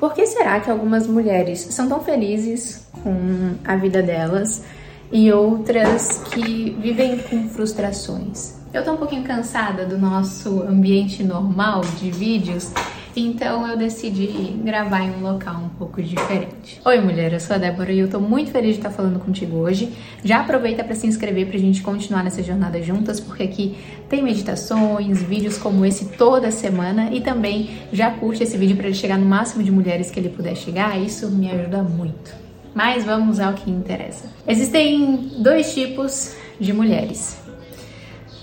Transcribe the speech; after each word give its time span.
Por 0.00 0.14
que 0.14 0.26
será 0.26 0.58
que 0.60 0.70
algumas 0.70 1.06
mulheres 1.06 1.60
são 1.60 1.86
tão 1.86 2.00
felizes 2.00 2.88
com 3.04 3.52
a 3.62 3.76
vida 3.76 4.02
delas 4.02 4.64
e 5.12 5.30
outras 5.30 6.22
que 6.32 6.70
vivem 6.80 7.18
com 7.18 7.50
frustrações? 7.50 8.54
Eu 8.72 8.82
tô 8.82 8.92
um 8.92 8.96
pouquinho 8.96 9.24
cansada 9.24 9.84
do 9.84 9.98
nosso 9.98 10.62
ambiente 10.62 11.22
normal 11.22 11.82
de 11.98 12.10
vídeos 12.10 12.72
então 13.16 13.66
eu 13.66 13.76
decidi 13.76 14.26
gravar 14.62 15.00
em 15.00 15.10
um 15.10 15.20
local 15.20 15.56
um 15.56 15.68
pouco 15.70 16.02
diferente. 16.02 16.80
Oi, 16.84 17.00
mulher, 17.00 17.32
eu 17.32 17.40
sou 17.40 17.56
a 17.56 17.58
Débora 17.58 17.92
e 17.92 17.98
eu 17.98 18.08
tô 18.08 18.20
muito 18.20 18.50
feliz 18.50 18.72
de 18.72 18.78
estar 18.78 18.90
falando 18.90 19.18
contigo 19.18 19.56
hoje. 19.56 19.92
Já 20.24 20.40
aproveita 20.40 20.84
para 20.84 20.94
se 20.94 21.06
inscrever 21.06 21.46
pra 21.46 21.58
gente 21.58 21.82
continuar 21.82 22.22
nessa 22.22 22.42
jornada 22.42 22.80
juntas, 22.82 23.18
porque 23.18 23.42
aqui 23.42 23.76
tem 24.08 24.22
meditações, 24.22 25.22
vídeos 25.22 25.58
como 25.58 25.84
esse 25.84 26.06
toda 26.16 26.50
semana 26.50 27.10
e 27.12 27.20
também 27.20 27.70
já 27.92 28.10
curte 28.10 28.42
esse 28.42 28.56
vídeo 28.56 28.76
para 28.76 28.86
ele 28.86 28.94
chegar 28.94 29.18
no 29.18 29.26
máximo 29.26 29.62
de 29.62 29.70
mulheres 29.70 30.10
que 30.10 30.20
ele 30.20 30.28
puder 30.28 30.56
chegar, 30.56 31.00
isso 31.00 31.28
me 31.30 31.50
ajuda 31.50 31.82
muito. 31.82 32.34
Mas 32.74 33.04
vamos 33.04 33.40
ao 33.40 33.54
que 33.54 33.70
interessa. 33.70 34.30
Existem 34.46 35.32
dois 35.38 35.74
tipos 35.74 36.36
de 36.60 36.72
mulheres. 36.72 37.39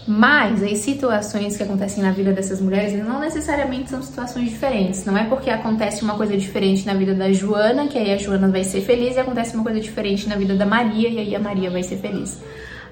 Mas 0.07 0.63
as 0.63 0.77
situações 0.77 1.57
que 1.57 1.63
acontecem 1.63 2.01
na 2.01 2.11
vida 2.11 2.31
dessas 2.31 2.61
mulheres 2.61 2.93
não 3.05 3.19
necessariamente 3.19 3.89
são 3.89 4.01
situações 4.01 4.49
diferentes. 4.49 5.03
Não 5.03 5.17
é 5.17 5.25
porque 5.25 5.49
acontece 5.49 6.01
uma 6.01 6.15
coisa 6.15 6.37
diferente 6.37 6.85
na 6.85 6.93
vida 6.93 7.13
da 7.13 7.29
Joana, 7.33 7.87
que 7.87 7.97
aí 7.97 8.13
a 8.13 8.17
Joana 8.17 8.47
vai 8.47 8.63
ser 8.63 8.79
feliz, 8.81 9.17
e 9.17 9.19
acontece 9.19 9.53
uma 9.53 9.63
coisa 9.63 9.81
diferente 9.81 10.29
na 10.29 10.37
vida 10.37 10.55
da 10.55 10.65
Maria, 10.65 11.09
e 11.09 11.19
aí 11.19 11.35
a 11.35 11.39
Maria 11.39 11.69
vai 11.69 11.83
ser 11.83 11.97
feliz. 11.97 12.41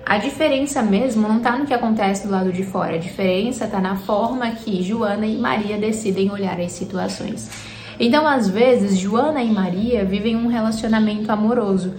A 0.05 0.17
diferença 0.17 0.83
mesmo 0.83 1.25
não 1.25 1.39
tá 1.39 1.57
no 1.57 1.65
que 1.65 1.73
acontece 1.73 2.27
do 2.27 2.33
lado 2.33 2.51
de 2.51 2.63
fora, 2.63 2.95
a 2.95 2.99
diferença 2.99 3.65
tá 3.65 3.79
na 3.79 3.95
forma 3.95 4.51
que 4.51 4.83
Joana 4.83 5.25
e 5.25 5.37
Maria 5.37 5.77
decidem 5.77 6.29
olhar 6.29 6.59
as 6.59 6.73
situações. 6.73 7.49
Então, 7.97 8.27
às 8.27 8.49
vezes, 8.49 8.97
Joana 8.97 9.41
e 9.41 9.49
Maria 9.49 10.03
vivem 10.03 10.35
um 10.35 10.47
relacionamento 10.47 11.31
amoroso. 11.31 11.93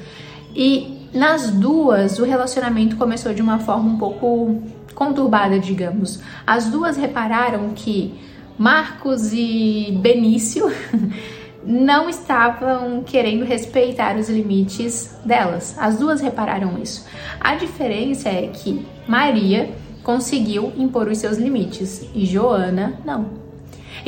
E 0.54 1.08
nas 1.12 1.50
duas, 1.50 2.18
o 2.18 2.24
relacionamento 2.24 2.96
começou 2.96 3.32
de 3.32 3.40
uma 3.40 3.58
forma 3.58 3.88
um 3.88 3.96
pouco 3.96 4.62
conturbada, 4.96 5.60
digamos. 5.60 6.20
As 6.44 6.66
duas 6.68 6.96
repararam 6.96 7.68
que 7.74 8.18
Marcos 8.58 9.32
e 9.32 9.96
Benício 10.00 10.72
não 11.62 12.08
estavam 12.08 13.04
querendo 13.04 13.44
respeitar 13.44 14.16
os 14.16 14.28
limites 14.28 15.14
delas. 15.24 15.76
As 15.78 15.98
duas 15.98 16.20
repararam 16.20 16.78
isso. 16.82 17.06
A 17.38 17.54
diferença 17.54 18.28
é 18.28 18.48
que 18.48 18.84
Maria 19.06 19.70
conseguiu 20.02 20.72
impor 20.76 21.08
os 21.08 21.18
seus 21.18 21.36
limites 21.36 22.08
e 22.14 22.24
Joana 22.24 22.98
não. 23.04 23.45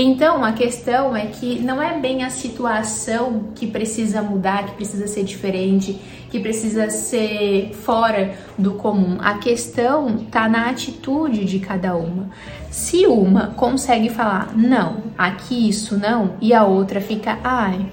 Então 0.00 0.44
a 0.44 0.52
questão 0.52 1.16
é 1.16 1.26
que 1.26 1.58
não 1.58 1.82
é 1.82 1.98
bem 1.98 2.22
a 2.22 2.30
situação 2.30 3.48
que 3.56 3.66
precisa 3.66 4.22
mudar, 4.22 4.66
que 4.66 4.72
precisa 4.76 5.08
ser 5.08 5.24
diferente, 5.24 6.00
que 6.30 6.38
precisa 6.38 6.88
ser 6.88 7.72
fora 7.74 8.32
do 8.56 8.74
comum. 8.74 9.18
A 9.20 9.38
questão 9.38 10.18
tá 10.30 10.48
na 10.48 10.70
atitude 10.70 11.44
de 11.44 11.58
cada 11.58 11.96
uma. 11.96 12.30
Se 12.70 13.08
uma 13.08 13.48
consegue 13.48 14.08
falar 14.08 14.56
não, 14.56 15.02
aqui 15.18 15.68
isso 15.68 15.98
não, 15.98 16.34
e 16.40 16.54
a 16.54 16.64
outra 16.64 17.00
fica, 17.00 17.36
ai, 17.42 17.84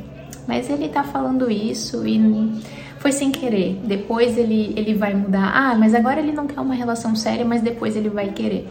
mas 0.48 0.70
ele 0.70 0.90
tá 0.90 1.04
falando 1.04 1.50
isso 1.50 2.06
e 2.06 2.20
foi 3.00 3.12
sem 3.12 3.32
querer. 3.32 3.80
Depois 3.84 4.38
ele, 4.38 4.74
ele 4.76 4.94
vai 4.94 5.16
mudar. 5.16 5.52
Ah, 5.56 5.76
mas 5.76 5.96
agora 5.96 6.20
ele 6.20 6.32
não 6.32 6.46
quer 6.46 6.60
uma 6.60 6.76
relação 6.76 7.16
séria, 7.16 7.46
mas 7.46 7.62
depois 7.62 7.96
ele 7.96 8.10
vai 8.10 8.30
querer. 8.30 8.68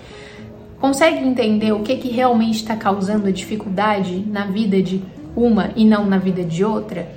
Consegue 0.85 1.27
entender 1.27 1.73
o 1.73 1.81
que, 1.81 1.97
que 1.97 2.11
realmente 2.11 2.57
está 2.57 2.77
causando 2.77 3.27
a 3.27 3.31
dificuldade 3.31 4.23
na 4.31 4.45
vida 4.45 4.83
de 4.83 5.03
uma 5.35 5.71
e 5.75 5.83
não 5.83 6.05
na 6.05 6.19
vida 6.19 6.45
de 6.45 6.63
outra? 6.63 7.09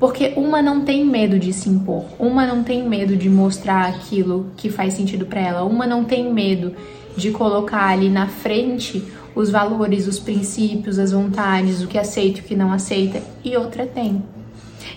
Porque 0.00 0.32
uma 0.36 0.60
não 0.60 0.80
tem 0.80 1.06
medo 1.06 1.38
de 1.38 1.52
se 1.52 1.68
impor, 1.68 2.06
uma 2.18 2.44
não 2.44 2.64
tem 2.64 2.88
medo 2.88 3.14
de 3.14 3.30
mostrar 3.30 3.86
aquilo 3.86 4.50
que 4.56 4.68
faz 4.68 4.94
sentido 4.94 5.26
para 5.26 5.40
ela, 5.40 5.62
uma 5.62 5.86
não 5.86 6.02
tem 6.02 6.32
medo 6.32 6.74
de 7.16 7.30
colocar 7.30 7.86
ali 7.86 8.10
na 8.10 8.26
frente 8.26 9.00
os 9.32 9.48
valores, 9.48 10.08
os 10.08 10.18
princípios, 10.18 10.98
as 10.98 11.12
vontades, 11.12 11.80
o 11.80 11.86
que 11.86 11.98
aceita 11.98 12.40
e 12.40 12.40
o 12.40 12.44
que 12.46 12.56
não 12.56 12.72
aceita, 12.72 13.22
e 13.44 13.56
outra 13.56 13.86
tem. 13.86 14.20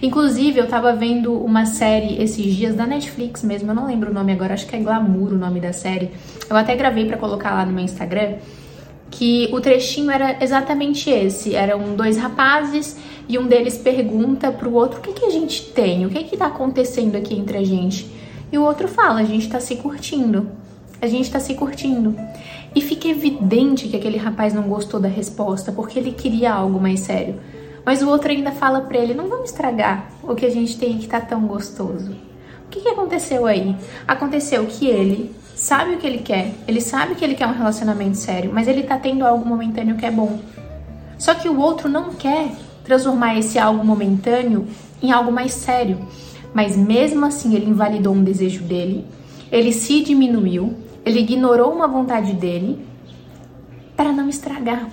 Inclusive, 0.02 0.60
eu 0.60 0.68
tava 0.68 0.94
vendo 0.94 1.34
uma 1.34 1.66
série 1.66 2.22
esses 2.22 2.56
dias 2.56 2.76
da 2.76 2.86
Netflix 2.86 3.44
mesmo, 3.44 3.72
eu 3.72 3.76
não 3.76 3.88
lembro 3.88 4.12
o 4.12 4.14
nome 4.14 4.32
agora, 4.32 4.54
acho 4.54 4.68
que 4.68 4.76
é 4.76 4.80
Glamour 4.80 5.34
o 5.34 5.38
nome 5.38 5.60
da 5.60 5.74
série. 5.74 6.12
Eu 6.50 6.56
até 6.56 6.76
gravei 6.76 7.06
para 7.06 7.18
colocar 7.18 7.54
lá 7.54 7.66
no 7.66 7.72
meu 7.72 7.84
Instagram, 7.84 8.36
que 9.10 9.50
o 9.52 9.60
trechinho 9.60 10.10
era 10.10 10.38
exatamente 10.42 11.10
esse. 11.10 11.56
Eram 11.56 11.96
dois 11.96 12.18
rapazes 12.18 12.98
e 13.28 13.38
um 13.38 13.48
deles 13.48 13.78
pergunta 13.78 14.52
pro 14.52 14.74
outro 14.74 15.00
o 15.00 15.02
que, 15.02 15.14
que 15.14 15.26
a 15.26 15.30
gente 15.30 15.64
tem, 15.72 16.06
o 16.06 16.10
que 16.10 16.24
que 16.24 16.38
tá 16.38 16.48
acontecendo 16.48 17.16
aqui 17.16 17.36
entre 17.38 17.58
a 17.58 17.64
gente. 17.64 18.10
E 18.52 18.58
o 18.58 18.64
outro 18.64 18.88
fala, 18.88 19.22
a 19.22 19.24
gente 19.24 19.50
tá 19.50 19.60
se 19.60 19.76
curtindo. 19.78 20.50
A 21.02 21.08
gente 21.08 21.32
tá 21.32 21.40
se 21.40 21.54
curtindo. 21.56 22.16
E 22.76 22.82
fica 22.82 23.08
evidente 23.08 23.88
que 23.88 23.96
aquele 23.98 24.18
rapaz 24.18 24.54
não 24.54 24.64
gostou 24.64 25.00
da 25.00 25.08
resposta, 25.08 25.72
porque 25.72 25.98
ele 25.98 26.12
queria 26.12 26.54
algo 26.54 26.80
mais 26.80 27.02
sério. 27.02 27.36
Mas 27.86 28.02
o 28.02 28.10
outro 28.10 28.32
ainda 28.32 28.52
fala 28.52 28.82
para 28.82 28.98
ele: 28.98 29.14
não 29.14 29.28
vamos 29.28 29.50
estragar 29.50 30.12
o 30.24 30.36
que 30.36 30.46
a 30.46 30.50
gente 30.50 30.78
tem 30.78 30.98
que 30.98 31.08
tá 31.08 31.20
tão 31.20 31.42
gostoso. 31.42 32.12
O 32.66 32.70
que, 32.70 32.82
que 32.82 32.90
aconteceu 32.90 33.46
aí? 33.46 33.76
Aconteceu 34.08 34.66
que 34.66 34.88
ele 34.88 35.36
sabe 35.56 35.96
o 35.96 35.98
que 35.98 36.08
ele 36.08 36.20
quer, 36.20 36.54
ele 36.68 36.82
sabe 36.82 37.16
que 37.16 37.24
ele 37.24 37.36
quer 37.36 37.48
um 37.48 37.54
relacionamento 37.54 38.18
sério, 38.18 38.52
mas 38.54 38.68
ele 38.68 38.84
tá 38.84 38.98
tendo 38.98 39.26
algo 39.26 39.48
momentâneo 39.48 39.98
que 39.98 40.06
é 40.06 40.12
bom. 40.12 40.40
Só 41.18 41.36
que 41.36 41.50
o 41.50 41.60
outro 41.60 41.88
não 41.88 42.14
quer 42.14 42.52
transformar 42.84 43.38
esse 43.38 43.60
algo 43.60 43.86
momentâneo 43.86 44.68
em 45.02 45.12
algo 45.12 45.32
mais 45.32 45.54
sério. 45.54 46.00
Mas 46.54 46.76
mesmo 46.76 47.26
assim 47.26 47.56
ele 47.56 47.70
invalidou 47.70 48.14
um 48.14 48.24
desejo 48.24 48.64
dele, 48.64 49.06
ele 49.52 49.72
se 49.72 50.04
diminuiu, 50.04 50.74
ele 51.06 51.20
ignorou 51.20 51.72
uma 51.72 51.88
vontade 51.88 52.34
dele 52.34 52.86
para 53.96 54.12
não 54.12 54.28
estragar, 54.28 54.90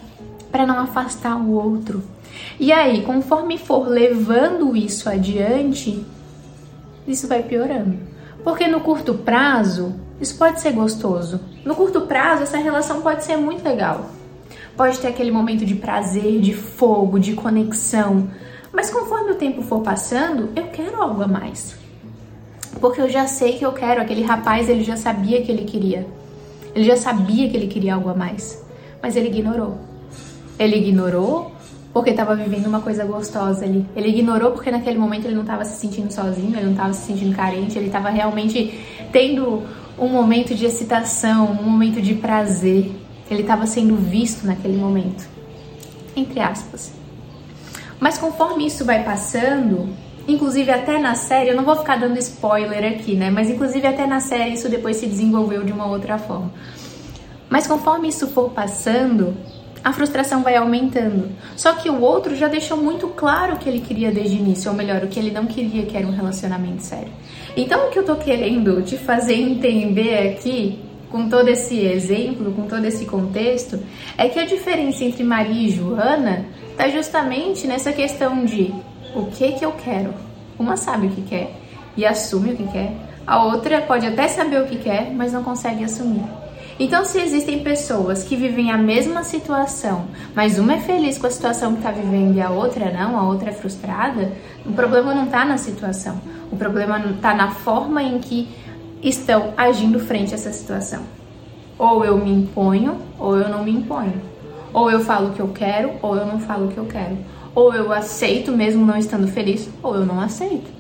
para 0.59 0.67
não 0.67 0.81
afastar 0.81 1.37
o 1.37 1.53
outro, 1.53 2.03
e 2.59 2.73
aí, 2.73 3.03
conforme 3.03 3.57
for 3.57 3.87
levando 3.87 4.77
isso 4.77 5.09
adiante, 5.09 6.05
isso 7.07 7.29
vai 7.29 7.45
piorando. 7.45 7.97
Porque 8.43 8.67
no 8.67 8.81
curto 8.81 9.15
prazo, 9.15 9.95
isso 10.21 10.37
pode 10.37 10.61
ser 10.61 10.73
gostoso. 10.73 11.41
No 11.65 11.77
curto 11.77 12.01
prazo, 12.01 12.43
essa 12.43 12.59
relação 12.59 13.03
pode 13.03 13.23
ser 13.23 13.37
muito 13.37 13.65
legal. 13.65 14.07
Pode 14.77 14.99
ter 14.99 15.07
aquele 15.07 15.31
momento 15.31 15.65
de 15.65 15.77
prazer, 15.77 16.41
de 16.41 16.53
fogo, 16.53 17.21
de 17.21 17.35
conexão. 17.35 18.29
Mas 18.73 18.91
conforme 18.91 19.31
o 19.31 19.37
tempo 19.37 19.63
for 19.63 19.81
passando, 19.81 20.51
eu 20.57 20.65
quero 20.73 21.01
algo 21.01 21.23
a 21.23 21.29
mais. 21.29 21.77
Porque 22.81 23.01
eu 23.01 23.09
já 23.09 23.29
sei 23.29 23.59
que 23.59 23.65
eu 23.65 23.73
quero. 23.73 24.01
Aquele 24.01 24.25
rapaz, 24.25 24.69
ele 24.69 24.83
já 24.83 24.97
sabia 24.97 25.41
que 25.41 25.53
ele 25.53 25.67
queria. 25.67 26.05
Ele 26.75 26.85
já 26.85 26.97
sabia 26.97 27.49
que 27.49 27.57
ele 27.57 27.69
queria 27.69 27.95
algo 27.95 28.09
a 28.09 28.15
mais. 28.15 28.61
Mas 29.01 29.15
ele 29.15 29.29
ignorou. 29.29 29.88
Ele 30.59 30.77
ignorou 30.77 31.53
porque 31.93 32.11
estava 32.11 32.35
vivendo 32.35 32.67
uma 32.67 32.81
coisa 32.81 33.05
gostosa 33.05 33.65
ali. 33.65 33.87
Ele 33.97 34.09
ignorou 34.09 34.53
porque 34.53 34.71
naquele 34.71 34.99
momento 34.99 35.25
ele 35.25 35.35
não 35.35 35.43
estava 35.43 35.65
se 35.65 35.81
sentindo 35.81 36.13
sozinho, 36.13 36.55
ele 36.55 36.67
não 36.67 36.73
estava 36.73 36.93
se 36.93 37.07
sentindo 37.07 37.35
carente, 37.35 37.79
ele 37.79 37.87
estava 37.87 38.11
realmente 38.11 38.79
tendo 39.11 39.63
um 39.99 40.09
momento 40.09 40.55
de 40.55 40.65
excitação, 40.65 41.47
um 41.47 41.63
momento 41.63 42.01
de 42.01 42.15
prazer. 42.15 42.93
Ele 43.31 43.43
estava 43.43 43.67
sendo 43.67 43.97
visto 43.97 44.47
naquele 44.47 44.77
momento. 44.77 45.29
Entre 46.15 46.41
aspas. 46.41 46.93
Mas 48.01 48.17
conforme 48.17 48.67
isso 48.67 48.85
vai 48.85 49.03
passando, 49.03 49.89
inclusive 50.27 50.71
até 50.71 50.99
na 50.99 51.15
série, 51.15 51.51
eu 51.51 51.57
não 51.57 51.65
vou 51.65 51.77
ficar 51.77 51.97
dando 51.97 52.19
spoiler 52.19 52.93
aqui, 52.93 53.15
né? 53.15 53.29
Mas 53.29 53.51
inclusive 53.51 53.87
até 53.87 54.07
na 54.07 54.21
série 54.21 54.55
isso 54.55 54.69
depois 54.69 54.97
se 54.97 55.07
desenvolveu 55.07 55.65
de 55.65 55.73
uma 55.73 55.87
outra 55.87 56.17
forma. 56.17 56.53
Mas 57.51 57.67
conforme 57.67 58.09
isso 58.09 58.29
for 58.29 58.51
passando, 58.51 59.37
a 59.89 59.93
frustração 59.93 60.43
vai 60.43 60.55
aumentando. 60.55 61.31
Só 61.57 61.73
que 61.73 61.89
o 61.89 62.03
outro 62.03 62.37
já 62.37 62.47
deixou 62.47 62.77
muito 62.77 63.09
claro 63.09 63.55
o 63.55 63.59
que 63.59 63.67
ele 63.67 63.81
queria 63.81 64.13
desde 64.13 64.37
o 64.37 64.39
início, 64.39 64.71
ou 64.71 64.77
melhor, 64.77 65.03
o 65.03 65.09
que 65.09 65.19
ele 65.19 65.31
não 65.31 65.47
queria, 65.47 65.87
que 65.87 65.97
era 65.97 66.07
um 66.07 66.11
relacionamento 66.11 66.83
sério. 66.83 67.09
Então, 67.57 67.87
o 67.87 67.91
que 67.91 67.99
eu 67.99 68.05
tô 68.05 68.17
querendo 68.17 68.83
te 68.83 68.99
fazer 68.99 69.35
entender 69.35 70.29
aqui, 70.29 70.79
com 71.11 71.27
todo 71.31 71.49
esse 71.49 71.81
exemplo, 71.81 72.53
com 72.53 72.67
todo 72.67 72.85
esse 72.85 73.07
contexto, 73.07 73.81
é 74.19 74.29
que 74.29 74.39
a 74.39 74.45
diferença 74.45 75.03
entre 75.05 75.25
Maria 75.25 75.69
e 75.69 75.71
Joana 75.71 76.45
tá 76.77 76.89
justamente 76.91 77.67
nessa 77.67 77.91
questão 77.91 78.45
de 78.45 78.75
o 79.15 79.25
que 79.25 79.53
que 79.53 79.65
eu 79.65 79.73
quero. 79.73 80.13
Uma 80.59 80.77
sabe 80.77 81.07
o 81.07 81.11
que 81.11 81.23
quer 81.23 81.51
e 81.97 82.05
assume 82.05 82.53
o 82.53 82.57
que 82.57 82.67
quer. 82.69 82.93
A 83.27 83.43
outra 83.43 83.81
pode 83.81 84.07
até 84.07 84.29
saber 84.29 84.61
o 84.61 84.67
que 84.67 84.77
quer, 84.77 85.11
mas 85.15 85.33
não 85.33 85.43
consegue 85.43 85.83
assumir. 85.83 86.38
Então, 86.81 87.05
se 87.05 87.21
existem 87.21 87.59
pessoas 87.65 88.23
que 88.23 88.37
vivem 88.37 88.71
a 88.71 88.79
mesma 88.79 89.25
situação, 89.25 90.05
mas 90.33 90.61
uma 90.61 90.75
é 90.75 90.81
feliz 90.81 91.19
com 91.19 91.27
a 91.27 91.31
situação 91.31 91.73
que 91.73 91.79
está 91.79 91.91
vivendo 91.91 92.37
e 92.37 92.41
a 92.41 92.51
outra 92.51 92.93
não, 92.93 93.19
a 93.19 93.25
outra 93.25 93.51
é 93.51 93.53
frustrada, 93.53 94.31
o 94.65 94.73
problema 94.73 95.13
não 95.13 95.25
está 95.25 95.45
na 95.45 95.59
situação. 95.59 96.21
O 96.53 96.57
problema 96.57 97.01
está 97.01 97.35
na 97.35 97.51
forma 97.51 98.01
em 98.01 98.21
que 98.21 98.49
estão 99.03 99.53
agindo 99.57 99.99
frente 99.99 100.31
a 100.33 100.37
essa 100.37 100.53
situação. 100.53 101.03
Ou 101.77 102.05
eu 102.05 102.17
me 102.17 102.31
imponho, 102.31 102.99
ou 103.19 103.37
eu 103.37 103.49
não 103.49 103.65
me 103.65 103.73
imponho. 103.73 104.21
Ou 104.73 104.89
eu 104.89 105.01
falo 105.01 105.31
o 105.31 105.33
que 105.33 105.41
eu 105.41 105.49
quero, 105.49 105.95
ou 106.01 106.15
eu 106.17 106.27
não 106.27 106.39
falo 106.39 106.67
o 106.67 106.69
que 106.69 106.79
eu 106.79 106.87
quero. 106.87 107.19
Ou 107.57 107.75
eu 107.75 107.93
aceito 107.93 108.53
mesmo 108.53 108.87
não 108.87 108.97
estando 108.97 109.27
feliz, 109.27 109.69
ou 109.83 109.97
eu 109.97 110.07
não 110.07 110.21
aceito. 110.21 110.71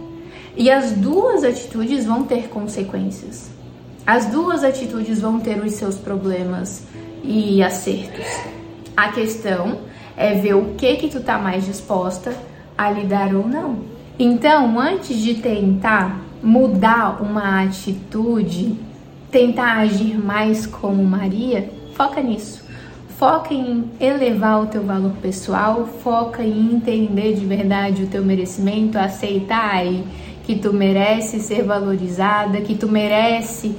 E 0.56 0.70
as 0.70 0.92
duas 0.92 1.42
atitudes 1.42 2.04
vão 2.06 2.22
ter 2.22 2.48
consequências. 2.48 3.57
As 4.08 4.24
duas 4.24 4.64
atitudes 4.64 5.20
vão 5.20 5.38
ter 5.38 5.62
os 5.62 5.72
seus 5.72 5.96
problemas 5.96 6.82
e 7.22 7.62
acertos. 7.62 8.24
A 8.96 9.12
questão 9.12 9.80
é 10.16 10.32
ver 10.32 10.54
o 10.54 10.72
que 10.78 10.96
que 10.96 11.08
tu 11.08 11.20
tá 11.20 11.36
mais 11.36 11.66
disposta 11.66 12.34
a 12.78 12.90
lidar 12.90 13.34
ou 13.34 13.46
não. 13.46 13.80
Então, 14.18 14.80
antes 14.80 15.18
de 15.18 15.34
tentar 15.34 16.22
mudar 16.42 17.22
uma 17.22 17.62
atitude, 17.62 18.76
tentar 19.30 19.76
agir 19.80 20.16
mais 20.16 20.66
como 20.66 21.04
Maria, 21.04 21.68
foca 21.92 22.22
nisso. 22.22 22.64
Foca 23.18 23.52
em 23.52 23.90
elevar 24.00 24.62
o 24.62 24.68
teu 24.68 24.84
valor 24.84 25.12
pessoal, 25.20 25.86
foca 26.02 26.42
em 26.42 26.76
entender 26.76 27.34
de 27.34 27.44
verdade 27.44 28.04
o 28.04 28.06
teu 28.06 28.24
merecimento, 28.24 28.96
aceitar 28.96 29.74
aí 29.74 30.02
que 30.44 30.56
tu 30.56 30.72
merece 30.72 31.40
ser 31.40 31.62
valorizada, 31.62 32.62
que 32.62 32.74
tu 32.74 32.88
merece 32.88 33.76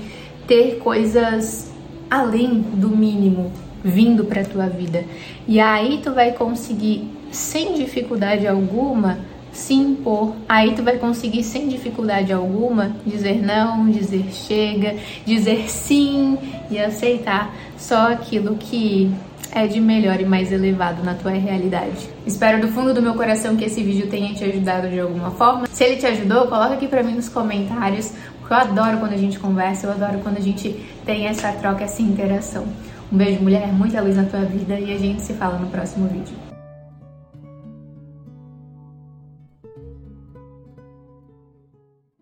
ter 0.49 0.79
coisas 0.79 1.71
além 2.09 2.59
do 2.59 2.89
mínimo 2.89 3.51
vindo 3.83 4.25
para 4.25 4.43
tua 4.43 4.65
vida. 4.65 5.05
E 5.47 5.59
aí 5.59 5.99
tu 6.03 6.11
vai 6.11 6.31
conseguir 6.31 7.07
sem 7.31 7.75
dificuldade 7.75 8.47
alguma 8.47 9.19
se 9.53 9.75
impor. 9.75 10.33
Aí 10.47 10.73
tu 10.73 10.81
vai 10.81 10.97
conseguir 10.97 11.43
sem 11.43 11.67
dificuldade 11.67 12.33
alguma 12.33 12.95
dizer 13.05 13.45
não, 13.45 13.91
dizer 13.91 14.25
chega, 14.31 14.95
dizer 15.23 15.69
sim 15.69 16.35
e 16.71 16.79
aceitar 16.79 17.53
só 17.77 18.11
aquilo 18.11 18.55
que 18.55 19.11
é 19.51 19.67
de 19.67 19.79
melhor 19.79 20.19
e 20.19 20.25
mais 20.25 20.51
elevado 20.51 21.03
na 21.03 21.13
tua 21.13 21.31
realidade. 21.31 22.09
Espero 22.25 22.61
do 22.61 22.67
fundo 22.69 22.93
do 22.93 23.01
meu 23.01 23.13
coração 23.13 23.55
que 23.55 23.65
esse 23.65 23.83
vídeo 23.83 24.07
tenha 24.07 24.33
te 24.33 24.43
ajudado 24.43 24.89
de 24.89 24.99
alguma 24.99 25.31
forma. 25.31 25.67
Se 25.71 25.83
ele 25.83 25.97
te 25.97 26.05
ajudou, 26.05 26.47
coloca 26.47 26.73
aqui 26.73 26.87
pra 26.87 27.01
mim 27.01 27.13
nos 27.13 27.29
comentários, 27.29 28.13
eu 28.49 28.55
adoro 28.55 28.97
quando 28.97 29.13
a 29.13 29.17
gente 29.17 29.37
conversa, 29.39 29.85
eu 29.85 29.91
adoro 29.91 30.19
quando 30.19 30.37
a 30.37 30.41
gente 30.41 30.69
tem 31.05 31.27
essa 31.27 31.51
troca, 31.53 31.83
essa 31.83 32.01
interação. 32.01 32.65
Um 33.11 33.17
beijo, 33.17 33.41
mulher, 33.41 33.67
muita 33.71 34.01
luz 34.01 34.15
na 34.15 34.23
tua 34.23 34.41
vida 34.41 34.79
e 34.79 34.93
a 34.93 34.97
gente 34.97 35.21
se 35.21 35.33
fala 35.33 35.57
no 35.57 35.67
próximo 35.67 36.07
vídeo. 36.07 36.48